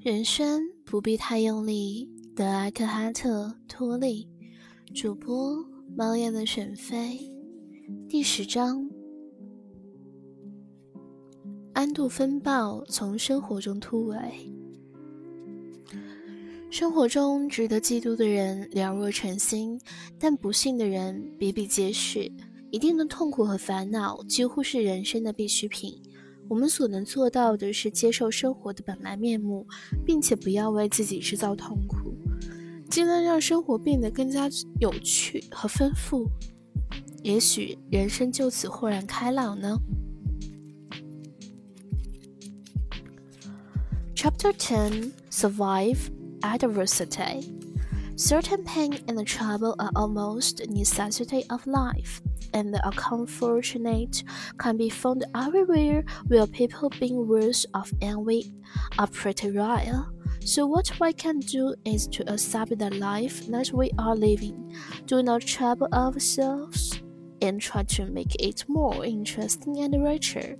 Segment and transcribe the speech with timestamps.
[0.00, 2.08] 人生不必太用力。
[2.36, 4.28] 德埃克哈特·托利，
[4.94, 5.56] 主播
[5.96, 7.18] 猫眼的选妃，
[8.08, 8.88] 第十章：
[11.72, 14.18] 安度风暴从生活中突围。
[16.70, 19.80] 生活中值得嫉妒的人寥若晨星，
[20.18, 22.30] 但不幸的人比比皆是。
[22.70, 25.98] 一定的痛苦和烦恼几乎是人生的必需品。
[26.48, 29.66] 我们所能做到的是接受生活的本来面目，
[30.04, 32.14] 并且不要为自己制造痛苦，
[32.88, 36.28] 尽量让生活变得更加有趣和丰富。
[37.22, 39.76] 也许人生就此豁然开朗呢。
[44.14, 45.98] Chapter Ten: Survive
[46.40, 47.52] Adversity.
[48.16, 52.20] Certain pain and trouble are almost necessity of life.
[52.52, 54.22] And the unfortunate
[54.58, 58.52] can be found everywhere where people being worse off envy
[58.98, 60.06] are pretty rare.
[60.40, 65.22] So what we can do is to accept the life that we are living, do
[65.22, 67.02] not trouble ourselves,
[67.42, 70.56] and try to make it more interesting and richer.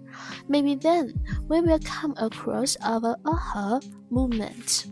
[0.48, 1.14] Maybe then
[1.48, 4.86] we will come across our aha moment.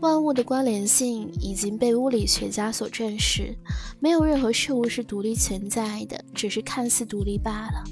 [0.00, 3.54] 万物的关联性已经被物理学家所证实，
[3.98, 7.84] 没有任何事物是独立存在的，只是看似独立罢了。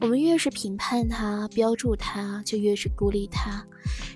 [0.00, 3.66] 我们越是评判它、标注它，就越是孤立它。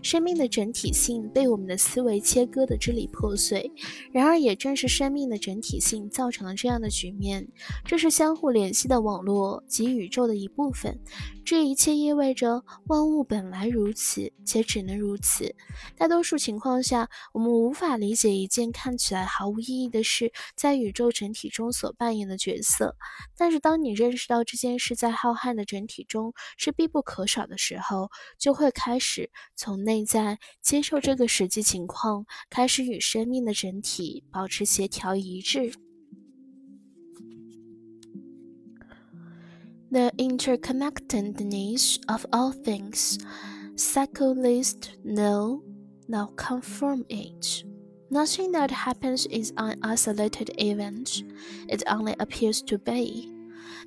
[0.02, 3.70] 生命的整体性被我们的思维切割得支离破碎。
[4.12, 7.48] 然而，也正是生命的整体性造成了这样的局面。
[7.84, 10.98] 这是相互联系的网络及宇宙的一部分。
[11.44, 15.54] 这一切意味着万物本来如此，且只能如此。
[15.96, 22.94] 大多数情况下，我们无法理解一件看起来毫无意义的事在宇宙整体中所扮演的角色。
[23.36, 35.73] 但是，当你认识到这件事在浩瀚的整体中是必不可少的时候，就会开始从内在接受这个实际情况，开始与生命的整体保持协调一致。
[39.92, 43.17] The interconnectedness of all things,
[43.77, 45.61] psychologists know,
[46.08, 47.64] now confirm it.
[48.11, 51.23] Nothing that happens is an isolated event,
[51.67, 53.31] it only appears to be.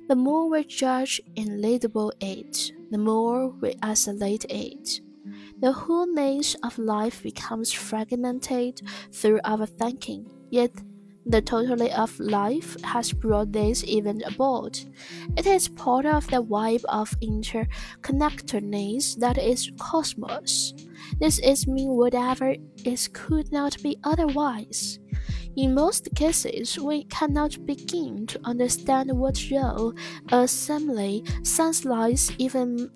[0.07, 5.01] The more we judge and label it, the more we isolate it.
[5.60, 8.82] The wholeness of life becomes fragmented
[9.12, 10.72] through our thinking, yet
[11.26, 14.84] the totality of life has brought this event about.
[15.36, 20.74] It is part of the web of interconnectedness that is cosmos.
[21.20, 24.98] This is mean whatever is could not be otherwise.
[25.56, 29.94] In most cases, we cannot begin to understand what role
[30.32, 32.90] a simile senseless even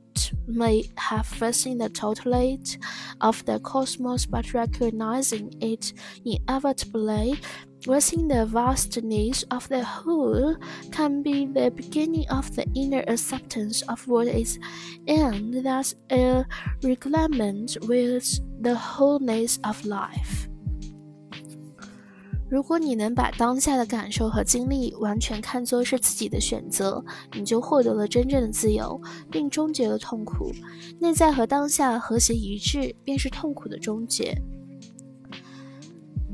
[0.48, 2.78] may have facing the totality
[3.20, 5.92] of the cosmos, but recognizing it
[6.24, 7.38] inevitably
[7.86, 10.56] within the vastness of the whole
[10.90, 14.58] can be the beginning of the inner acceptance of what is,
[15.06, 16.44] and thus a
[16.82, 20.47] reclamment with the wholeness of life.
[22.49, 29.01] 如果你能把当下的感受和经历完全看作是自己的选择，你就获得了真正的自由，
[29.31, 30.51] 并终结了痛苦。
[30.99, 34.39] 内在和当下和谐一致，便是痛苦的终结。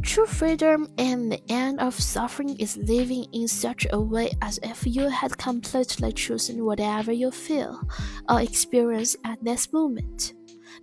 [0.02, 4.88] True freedom and the end of suffering is living in such a way as if
[4.90, 7.80] you had completely chosen whatever you feel
[8.28, 10.32] or experience at this moment.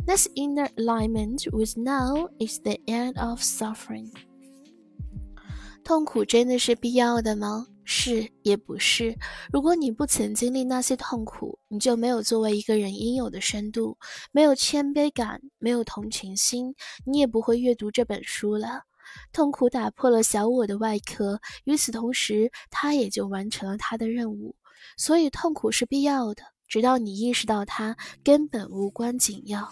[0.06, 4.12] This inner alignment with now is the end of suffering.
[5.91, 7.67] 痛苦真的是必要的吗？
[7.83, 9.13] 是也不是。
[9.51, 13.97] 如果你不曾经历那些痛苦，你就没有作为一个人应有的深度，
[14.31, 16.73] 没有谦卑感，没有同情心，
[17.05, 18.83] 你也不会阅读这本书了。
[19.33, 24.55] 痛苦打破了小我的外壳，与此同时，它也就完成了它的任务。
[24.95, 29.67] 所以，痛苦是必要的，直到你意识到它根本无关紧要。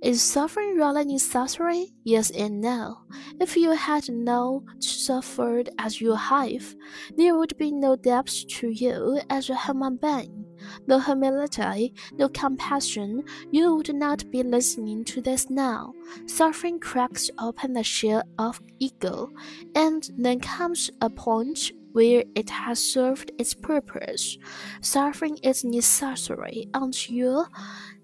[0.00, 1.92] Is suffering really necessary?
[2.04, 2.98] Yes and no.
[3.40, 6.76] If you had not suffered as you have,
[7.16, 10.46] there would be no depth to you as a human being,
[10.86, 13.24] no humility, no compassion.
[13.50, 15.94] You would not be listening to this now.
[16.26, 19.30] Suffering cracks open the shell of ego,
[19.74, 24.38] and then comes a point where it has served its purpose.
[24.80, 27.48] Suffering is necessary until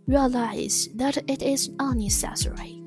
[0.06, 2.82] realize that it is unnecessary.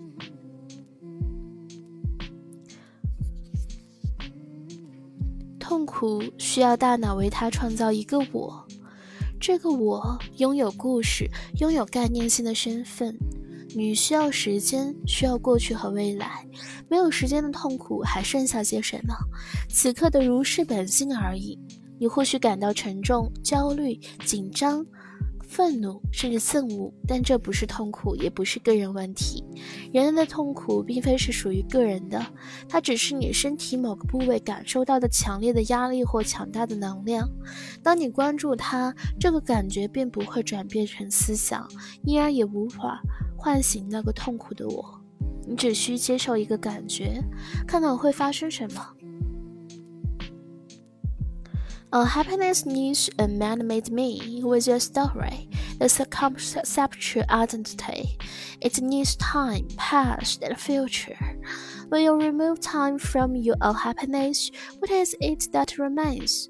[5.60, 8.66] 痛苦需要大脑为它创造一个我，
[9.40, 11.30] 这个我拥有故事，
[11.60, 13.18] 拥有概念性的身份。
[13.76, 16.48] 你需要时间，需要过去和未来。
[16.90, 19.14] 没有时间的痛苦还剩下些什么？
[19.70, 21.60] 此刻的如是本性而已。
[22.00, 24.86] 你或许感到沉重、焦虑、紧张。
[25.48, 29.44] 愤怒甚至憎恶，但这不是痛苦，也不是个人问题。
[29.94, 32.24] 人类的痛苦并非是属于个人的，
[32.68, 37.28] 它只是你身体某个部位感受到的强烈的压力或强大的能量。
[37.82, 41.66] 当你关注它，这个感觉并不会转变成思想，
[42.04, 43.02] 因而也无法
[43.38, 45.02] 唤醒那个痛苦的我。
[45.48, 47.24] 你只需接受一个感觉，
[47.66, 48.86] 看看会发生什么。
[51.94, 55.50] Unhappiness needs a man-made me with your story,
[55.80, 58.18] the circumceptual identity.
[58.60, 61.40] It needs time, past and future.
[61.88, 66.50] When you remove time from your unhappiness, what is it that remains?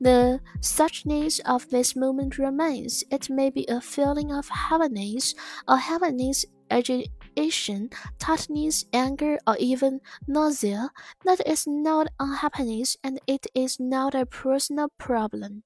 [0.00, 3.04] The suchness of this moment remains.
[3.10, 5.34] It may be a feeling of heaviness,
[5.68, 6.46] or heaviness
[8.18, 10.90] tightness, anger, or even nausea,
[11.24, 15.62] that is not unhappiness and it is not a personal problem.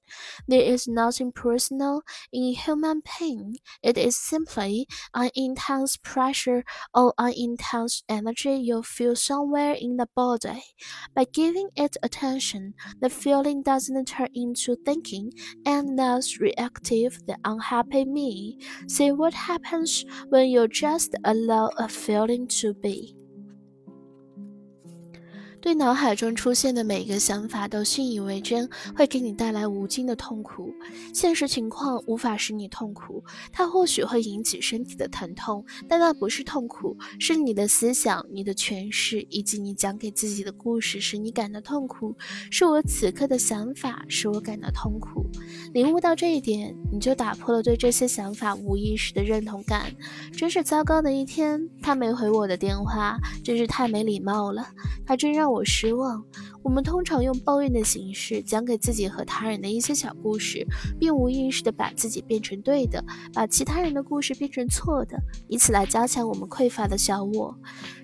[0.46, 2.02] There is nothing personal
[2.32, 3.56] in human pain.
[3.82, 6.64] It is simply an intense pressure
[6.94, 10.62] or an intense energy you feel somewhere in the body.
[11.14, 15.32] By giving it attention, the feeling doesn't turn into thinking
[15.64, 18.58] and thus reactive the unhappy me.
[18.88, 23.16] See what happens when you just allow a feeling to be.
[25.62, 30.74] 对脑海中出现的每一个想法都信以为真，会给你带来无尽的痛苦。
[31.14, 33.22] 现实情况无法使你痛苦，
[33.52, 42.12] 它或许会引起身体的疼痛，但那不是痛苦，是你的思想、你的诠释以及你讲给自己的故事使你感到痛苦。
[42.50, 45.24] 是我此刻的想法使我感到痛苦。
[45.72, 49.94] 领悟到这一点，你就打破了对这些想法无意识的认同感。
[50.36, 54.66] 真是糟糕的一天，他没回我的电话，真是太没礼貌了。
[55.06, 55.51] 他真让我。
[55.52, 56.24] 我失望。
[56.62, 60.66] 我们通常用抱怨的形式讲给自己和他人的一些小故事，
[60.98, 63.04] 并无意识地把自己变成对的，
[63.34, 65.18] 把其他人的故事变成错的，
[65.48, 67.54] 以此来加强我们匮乏的小我。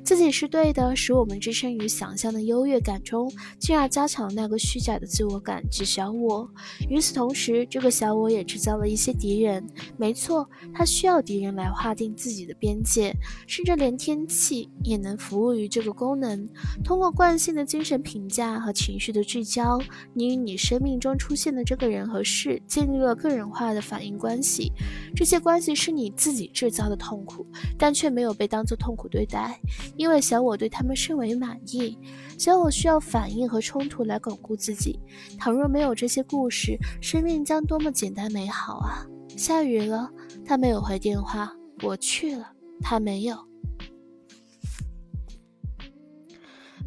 [0.03, 6.51] 自己是对的，使我们置身于想象的优越感中，进而加强那个虚假的自我感及小我。
[6.89, 9.65] 与此同时，这个小我也制造了一些敌人。
[9.97, 13.15] 没错，他需要敌人来划定自己的边界，
[13.47, 16.49] 甚至连天气也能服务于这个功能。
[16.83, 18.48] 通过惯性的精神评价。
[18.57, 19.81] 和情绪的聚焦，
[20.15, 24.73] 你与你生命中出现的这个人和事建立了个人化的反应关系。
[25.17, 27.45] 这些关系是你自己制造的痛苦，
[27.77, 29.61] 但却没有被当作痛苦对待，
[29.97, 31.99] 因为小我对他们甚为满意。
[32.39, 35.01] 小我需要反应和冲突来巩固自己。
[35.37, 39.05] 倘若没有这些故事，生命将多么简单美好啊！
[39.37, 40.09] 下雨了，
[40.45, 41.53] 他没有回电话。
[41.83, 43.48] 我去了，他没有。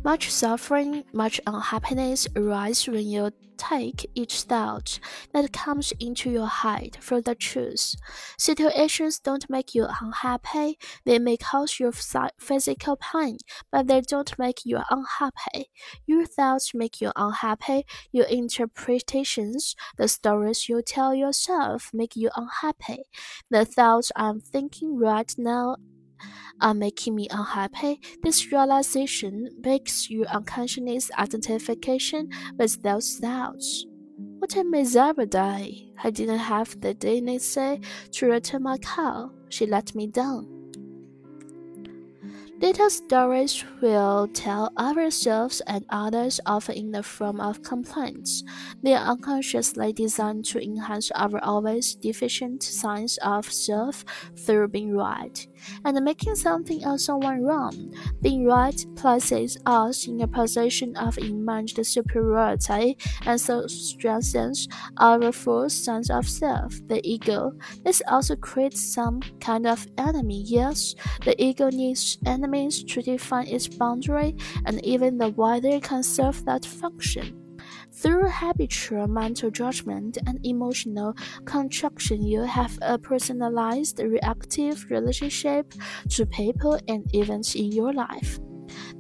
[0.04, 5.00] Much suffering, much unhappiness arise when you take each thought
[5.32, 7.94] that comes into your head for the truth.
[8.36, 11.92] Situations don't make you unhappy, they may cause you
[12.40, 13.38] physical pain,
[13.72, 15.70] but they don't make you unhappy.
[16.08, 23.04] Your thoughts make you unhappy, your interpretations, the stories you tell yourself, make you unhappy.
[23.52, 25.76] The thoughts I'm thinking right now
[26.62, 33.86] are making me unhappy, this realization makes your unconscious identification with those thoughts.
[34.40, 35.92] What a miserable day!
[36.04, 39.32] I didn't have the decency to return my call.
[39.50, 40.62] She let me down.
[42.62, 48.44] Little stories will tell ourselves and others often in the form of complaints.
[48.84, 55.48] They are unconsciously designed to enhance our always deficient sense of self through being right
[55.86, 57.94] and making something or someone wrong.
[58.22, 65.74] Being right places us in a position of immense superiority and so strengthens our false
[65.74, 67.54] sense of self, the ego.
[67.84, 70.44] This also creates some kind of enemy.
[70.46, 76.46] Yes, the ego needs enemies to define its boundary, and even the wider can serve
[76.46, 77.41] that function.
[78.02, 81.14] Through habitual mental judgment and emotional
[81.46, 85.72] construction, you have a personalized, reactive relationship
[86.10, 88.40] to people and events in your life.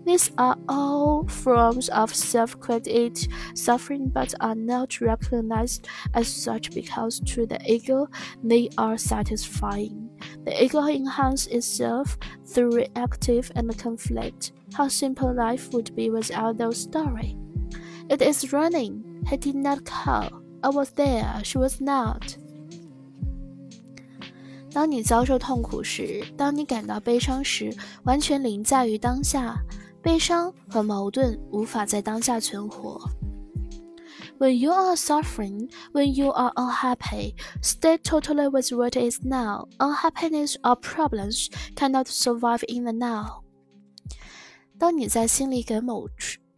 [0.05, 3.17] These are all forms of self created
[3.55, 8.07] suffering but are not recognized as such because to the ego
[8.43, 10.11] they are satisfying.
[10.45, 14.51] The ego enhances itself through reactive and conflict.
[14.75, 17.40] How simple life would be without those stories.
[18.10, 19.02] It is running.
[19.26, 20.42] He did not call.
[20.62, 21.42] I was there.
[21.44, 22.36] She was not.
[24.72, 27.74] 当你遭受痛苦时，当你感到悲伤时，
[28.04, 29.62] 完全临在于当下。
[30.02, 33.00] 悲伤和矛盾无法在当下存活。
[34.38, 39.66] When you are suffering, when you are unhappy, stay totally with what is now.
[39.78, 43.42] Unhappiness or problems cannot survive in the now.
[44.78, 46.06] 当你在心里给某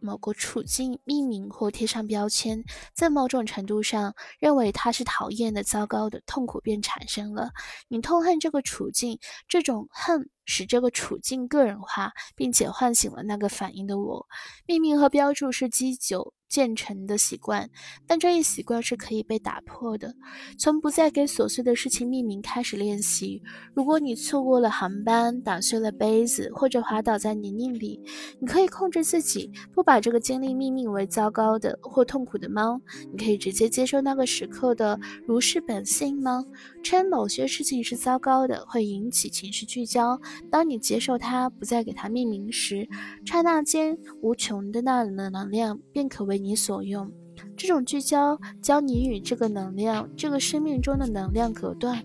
[0.04, 7.50] 某个处境命名或贴上标签，在某种程度上认为它是讨厌的、糟糕的，痛苦便产生了。
[7.88, 9.18] 你痛恨这个处境，
[9.48, 14.26] 这种恨使这个处境个人化，并且唤醒了那个反应的我。
[14.66, 16.34] 命名和标注是积久。
[16.48, 17.68] 建成的习惯，
[18.06, 20.14] 但这一习惯是可以被打破的。
[20.56, 23.42] 从不再给琐碎的事情命名开始练习。
[23.74, 28.00] 如果你错过了航班，打碎了杯子，或者滑倒在泥泞里，
[28.38, 32.80] 你可以控制自己不把这个经历命名为糟糕的或痛苦的吗？
[33.10, 36.44] 你可以直接接受那个时刻的如是本性吗？
[36.84, 40.20] 称某些事情是糟糕的，会引起情绪聚焦。
[40.52, 42.88] 当你接受它，不再给它命名时，
[43.24, 46.33] 刹那间无穷的那能量便可为。
[46.34, 47.08] 为你所用，
[47.56, 52.04] 这种聚焦将你与这个能量、这个生命中的能量隔断。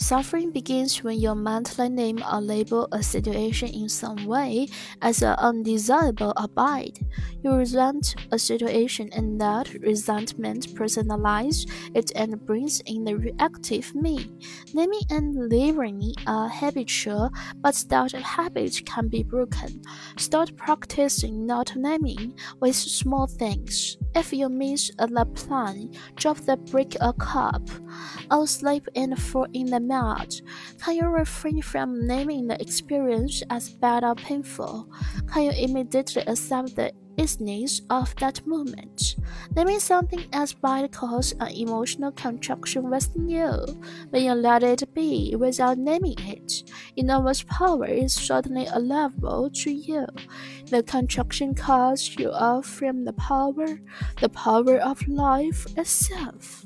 [0.00, 4.68] Suffering begins when you mentally name or label a situation in some way
[5.02, 7.00] as an undesirable abide.
[7.42, 14.30] You resent a situation and that resentment personalizes it and brings in the reactive me.
[14.72, 19.82] Naming and labeling are habitual, but that habit can be broken.
[20.16, 23.98] Start practicing not naming with small things.
[24.14, 27.62] If you miss a plan, drop the break a cup,
[28.30, 30.34] or slip and fall in the mud,
[30.82, 34.88] can you refrain from naming the experience as bad or painful?
[35.32, 39.16] Can you immediately accept the isness of that moment.
[39.54, 43.50] Naming something as bad causes an emotional contraction within you.
[44.10, 46.62] When you let it be without naming it,
[46.96, 50.06] enormous power is suddenly available to you.
[50.70, 53.80] The contraction cuts you off from the power,
[54.20, 56.64] the power of life itself.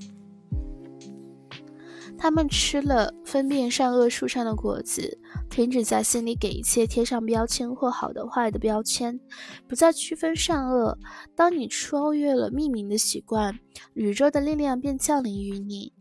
[2.23, 5.19] 他们吃了分辨善恶树上的果子，
[5.51, 9.19] 停止在心里给一切贴上标签或好的坏的标签，
[9.67, 10.97] 不再区分善恶。
[11.35, 13.59] 当你超越了命名的习惯，
[13.95, 15.93] 宇宙的力量便降临于你。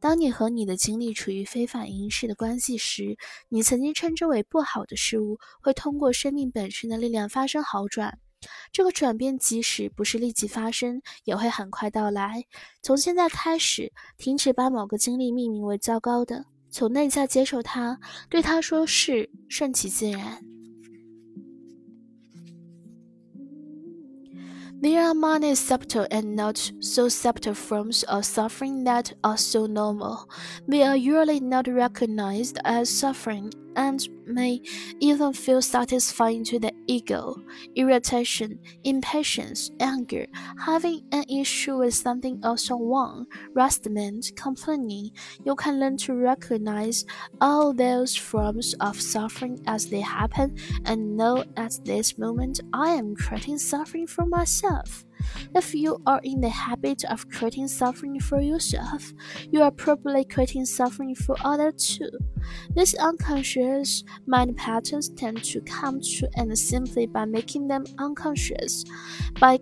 [0.00, 3.16] 当你和你的经历处于非反应式的关系时，
[3.48, 8.18] 你曾经称之为不好的事物会通过生命本身的力量发生好转。
[8.72, 12.44] 这个转变即使不是立即发生，也会很快到来。
[12.82, 20.42] 从现在开始，停止把某个经历命名为糟糕的，从内在接受它，对它说是，顺其自然。
[24.80, 30.28] There are many subtle and not so subtle forms of suffering that are so normal.
[30.68, 34.60] They are usually not recognized as suffering and may
[35.00, 37.36] even feel satisfying to the ego.
[37.76, 40.26] Irritation, impatience, anger,
[40.66, 45.10] having an issue with something or someone, resentment, complaining.
[45.44, 47.06] You can learn to recognize
[47.40, 53.14] all those forms of suffering as they happen and know at this moment I am
[53.14, 55.04] creating suffering for myself.
[55.54, 59.12] If you are in the habit of creating suffering for yourself,
[59.50, 62.10] you are probably creating suffering for others too.
[62.74, 68.84] These unconscious mind patterns tend to come to end simply by making them unconscious.
[69.40, 69.58] By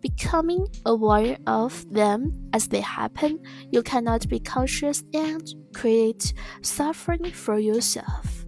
[0.00, 5.42] becoming aware of them as they happen, you cannot be conscious and
[5.74, 6.32] create
[6.62, 8.45] suffering for yourself.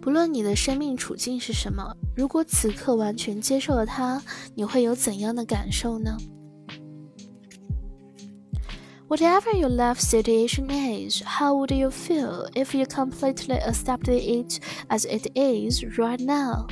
[0.00, 4.22] 不论你的生命处境是什么，如果此刻完全接受了它，
[4.54, 6.16] 你会有怎样的感受呢？
[9.08, 15.30] Whatever your life situation is, how would you feel if you completely accepted it as it
[15.34, 16.66] is right now?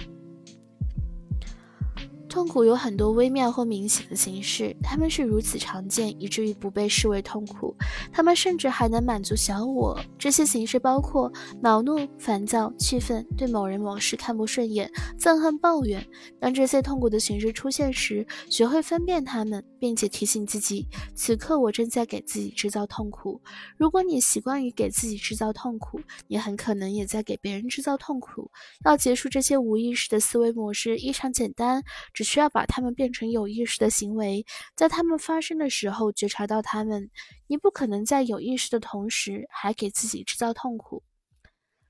[2.29, 7.75] 痛苦有很多微妙或明显的形式，它们是如此常见，以至于不被视为痛苦。
[8.11, 9.99] 它们甚至还能满足小我。
[10.17, 11.31] 这些形式包括
[11.61, 16.07] 恼怒、烦躁、气愤、对某人某事看不顺眼、憎恨、抱怨。
[16.39, 23.41] 当这些痛苦的形式出现时，学会分辨它们，并且提醒自己：此刻我正在给自己制造痛苦。
[23.75, 28.51] 如果你习惯于给自己制造痛苦，你很可能也在给别人制造痛苦。
[28.85, 31.83] 要结束这些无意识的思维模式，异常简单。
[32.19, 34.45] 只需要把它们变成有意识的行为，
[34.75, 37.09] 在它们发生的时候觉察到它们。
[37.47, 41.01] 你不可能在有意识的同时还给自己制造痛苦。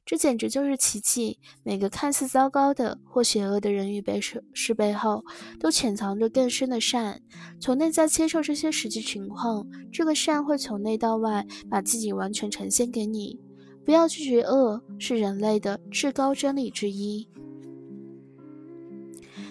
[0.06, 1.40] 这简直就是奇迹！
[1.64, 4.44] 每个看似糟糕的或邪恶的人与背事
[4.76, 5.26] 背后，
[5.60, 7.20] 都潜藏着更深的善。
[7.60, 13.40] 从内在接受这些实际情况，这个善会从内到外把自己完全呈现给你。
[13.84, 17.28] 不要拒绝恶，是人类的至高真理之一。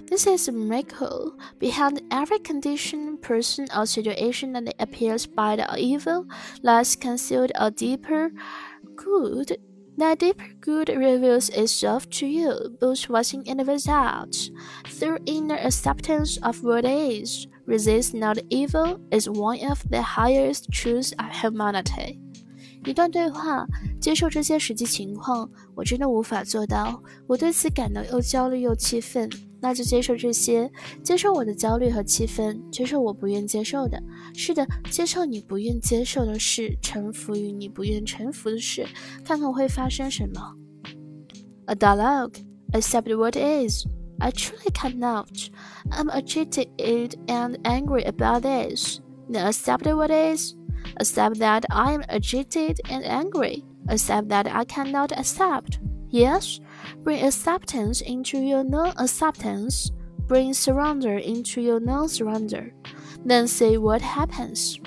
[0.07, 1.38] This is a miracle.
[1.59, 6.26] Behind every condition, person, or situation that appears bad or evil
[6.62, 8.30] lies concealed a deeper
[8.97, 9.59] good.
[9.99, 14.37] That deeper good reveals itself to you, both within and without.
[14.87, 21.12] Through inner acceptance of what is, resist not evil is one of the highest truths
[21.18, 22.21] of humanity.
[22.88, 23.66] 一段对话，
[24.00, 27.02] 接受这些实际情况，我真的无法做到。
[27.26, 29.28] 我对此感到又焦虑又气愤。
[29.61, 30.71] 那就接受这些，
[31.02, 34.00] 接受我的焦虑和气愤，接受我不愿接受的。
[34.33, 38.87] 是的，接受你不愿接受的事，臣服于你不愿臣服的事，
[39.25, 40.54] 看看会发生什么。
[41.66, 42.35] A dialogue.
[42.73, 43.85] Accept what is.
[44.18, 45.49] I truly cannot.
[45.90, 49.00] I'm agitated and angry about this.
[49.28, 50.58] Then accept what is.
[50.97, 53.64] Accept that I am agitated and angry.
[53.88, 55.78] Accept that I cannot accept.
[56.11, 56.61] Yes,
[57.04, 59.90] bring acceptance into your non acceptance.
[60.26, 62.73] Bring surrender into your non surrender.
[63.25, 64.78] Then see what happens.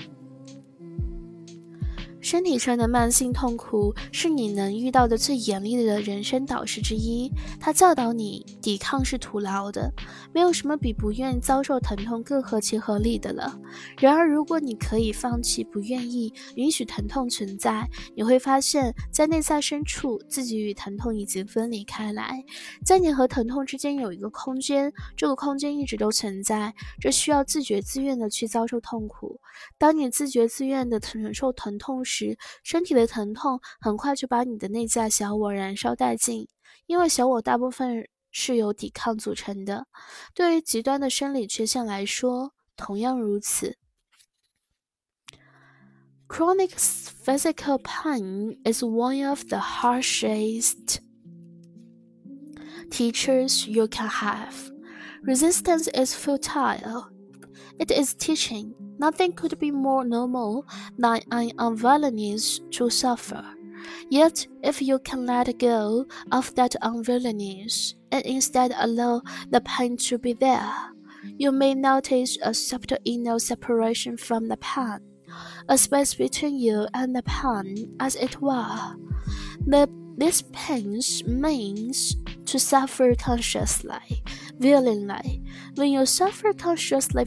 [2.31, 7.29] 身体上的慢性痛苦是你能遇到的最严厉的人生导师之一。
[7.59, 9.91] 他教导你，抵抗是徒劳的，
[10.33, 13.59] 没有什么比不愿意遭受疼痛更合情合理的了。
[13.99, 17.85] 然而，如果你可以放弃不愿意，允许疼痛存在，
[18.15, 22.41] 你会发现在内在深处，自己与疼痛已经分离开来。
[22.85, 26.73] 在你和疼痛之间有一个空间，这个空间一直都存在。
[26.97, 29.41] 这需要自觉自愿的去遭受痛苦。
[29.77, 36.48] 当你自觉自愿的承受疼痛时时，身体的疼痛很快就把你的内在小我燃烧殆尽，
[36.86, 39.86] 因为小我大部分是由抵抗组成的。
[40.34, 43.76] 对于极端的生理缺陷来说，同样如此。
[46.28, 50.98] Chronic physical pain is one of the harshest
[52.90, 54.72] teachers you can have.
[55.22, 57.10] Resistance is futile.
[57.81, 58.75] It is teaching.
[58.99, 60.67] Nothing could be more normal
[60.99, 63.43] than an unwillingness to suffer.
[64.11, 70.19] Yet, if you can let go of that unwillingness and instead allow the pain to
[70.19, 70.71] be there,
[71.39, 74.99] you may notice a subtle inner separation from the pain,
[75.67, 78.95] a space between you and the pain, as it were.
[79.65, 82.15] The, this pain means
[82.45, 84.21] to suffer consciously,
[84.59, 85.41] willingly.
[85.73, 87.25] When you suffer consciously,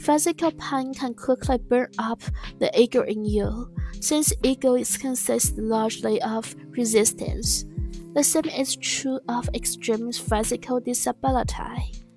[0.00, 2.22] Physical pain can quickly burn up
[2.58, 7.64] the ego in you, since ego is consists largely of resistance.
[8.14, 12.07] The same is true of extreme physical disability.